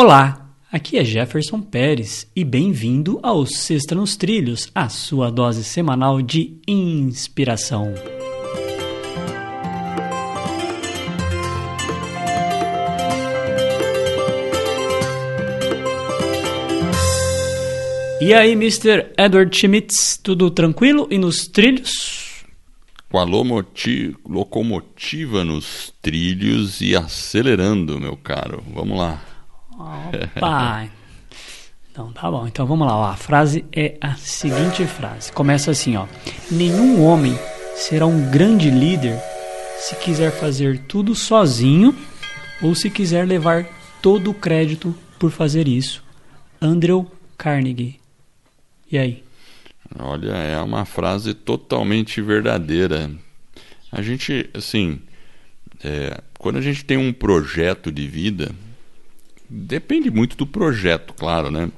[0.00, 6.22] Olá, aqui é Jefferson Pérez e bem-vindo ao Sexta nos Trilhos, a sua dose semanal
[6.22, 7.92] de inspiração.
[18.20, 19.10] E aí, Mr.
[19.18, 22.44] Edward Schmitz, tudo tranquilo e nos trilhos?
[23.10, 28.62] Com a locomotiva nos trilhos e acelerando, meu caro.
[28.72, 29.37] Vamos lá.
[29.78, 30.88] Opa!
[31.90, 32.46] Então tá bom.
[32.46, 32.96] Então vamos lá.
[32.96, 33.04] Ó.
[33.06, 35.32] A frase é a seguinte frase.
[35.32, 36.06] Começa assim, ó.
[36.50, 37.38] Nenhum homem
[37.74, 39.18] será um grande líder
[39.78, 41.96] se quiser fazer tudo sozinho
[42.60, 43.64] ou se quiser levar
[44.02, 46.04] todo o crédito por fazer isso.
[46.60, 48.00] Andrew Carnegie.
[48.90, 49.24] E aí?
[49.98, 53.10] Olha, é uma frase totalmente verdadeira.
[53.90, 55.00] A gente, assim,
[55.82, 58.52] é, quando a gente tem um projeto de vida,
[59.48, 61.70] Depende muito do projeto, claro, né?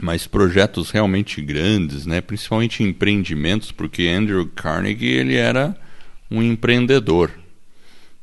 [0.00, 2.20] Mas projetos realmente grandes, né?
[2.20, 5.76] Principalmente empreendimentos, porque Andrew Carnegie ele era
[6.30, 7.30] um empreendedor.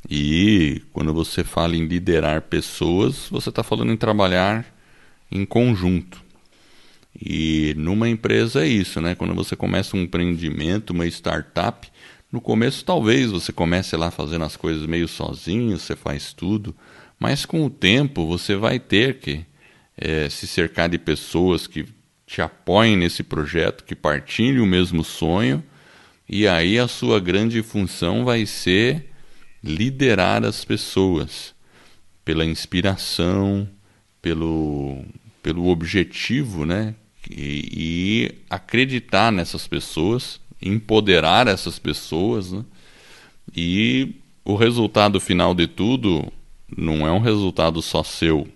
[0.09, 4.65] E quando você fala em liderar pessoas, você está falando em trabalhar
[5.31, 6.21] em conjunto.
[7.19, 9.15] E numa empresa é isso, né?
[9.15, 11.87] Quando você começa um empreendimento, uma startup,
[12.31, 16.75] no começo talvez você comece lá fazendo as coisas meio sozinho, você faz tudo.
[17.19, 19.45] Mas com o tempo você vai ter que
[19.97, 21.85] é, se cercar de pessoas que
[22.25, 25.63] te apoiem nesse projeto, que partilhem o mesmo sonho,
[26.27, 29.09] e aí a sua grande função vai ser
[29.63, 31.53] liderar as pessoas
[32.25, 33.67] pela inspiração,
[34.21, 35.03] pelo,
[35.41, 36.95] pelo objetivo, né?
[37.29, 42.63] E, e acreditar nessas pessoas, empoderar essas pessoas, né?
[43.55, 46.31] E o resultado final de tudo
[46.77, 48.47] não é um resultado só seu.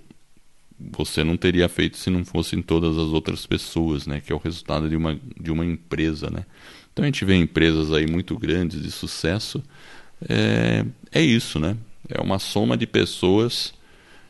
[0.80, 4.22] Você não teria feito se não fossem todas as outras pessoas, né?
[4.24, 6.46] Que é o resultado de uma, de uma empresa, né?
[6.94, 9.64] Então a gente vê empresas aí muito grandes de sucesso.
[10.28, 11.75] É, é isso, né?
[12.09, 13.74] É uma soma de pessoas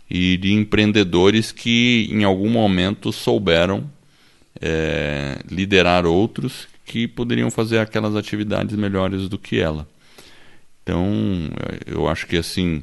[0.09, 3.89] e de empreendedores que em algum momento souberam
[4.61, 9.87] é, liderar outros que poderiam fazer aquelas atividades melhores do que ela.
[10.81, 11.05] Então,
[11.85, 12.81] eu acho que assim,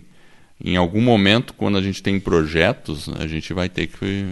[0.62, 4.26] em algum momento, quando a gente tem projetos, a gente vai ter que,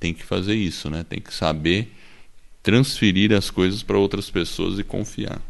[0.00, 1.04] tem que fazer isso, né?
[1.08, 1.92] Tem que saber
[2.62, 5.40] transferir as coisas para outras pessoas e confiar.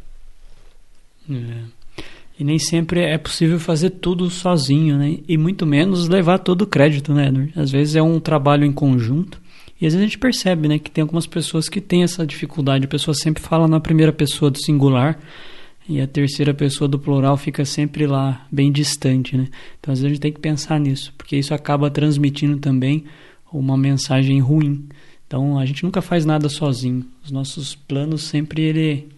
[1.31, 2.03] É.
[2.39, 5.19] E nem sempre é possível fazer tudo sozinho, né?
[5.27, 7.53] E muito menos levar todo o crédito, né, Edward?
[7.57, 9.41] Às vezes é um trabalho em conjunto.
[9.81, 12.85] E às vezes a gente percebe, né, que tem algumas pessoas que têm essa dificuldade.
[12.85, 15.19] A pessoa sempre fala na primeira pessoa do singular
[15.89, 19.49] e a terceira pessoa do plural fica sempre lá, bem distante, né?
[19.81, 23.05] Então às vezes a gente tem que pensar nisso, porque isso acaba transmitindo também
[23.51, 24.87] uma mensagem ruim.
[25.27, 27.07] Então a gente nunca faz nada sozinho.
[27.25, 29.09] Os nossos planos sempre ele,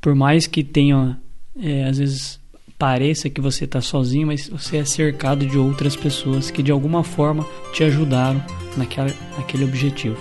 [0.00, 1.20] por mais que tenha,
[1.54, 2.40] é, às vezes
[2.78, 7.04] pareça que você está sozinho, mas você é cercado de outras pessoas que de alguma
[7.04, 8.42] forma te ajudaram
[8.74, 10.16] naquela, naquele objetivo.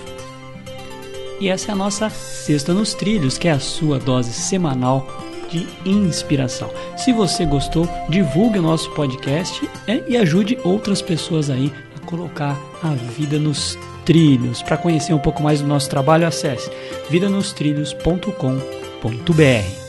[1.39, 5.67] E essa é a nossa Sexta nos Trilhos, que é a sua dose semanal de
[5.85, 6.71] inspiração.
[6.97, 12.55] Se você gostou, divulgue o nosso podcast é, e ajude outras pessoas aí a colocar
[12.81, 14.61] a vida nos trilhos.
[14.61, 16.69] Para conhecer um pouco mais do nosso trabalho, acesse
[17.09, 19.88] vidanostrilhos.com.br.